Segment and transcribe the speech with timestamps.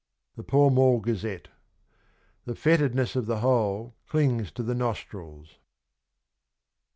[0.35, 1.49] THE PALL MALL GAZETTE....
[2.45, 5.59] The foetidness of the whole clings to the nostrils.